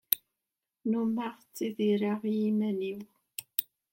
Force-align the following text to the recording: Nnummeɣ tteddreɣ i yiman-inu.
Nnummeɣ 0.83 1.33
tteddreɣ 1.41 2.19
i 2.25 2.33
yiman-inu. 2.39 2.97